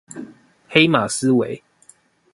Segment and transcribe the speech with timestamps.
[0.67, 1.61] 黑馬思維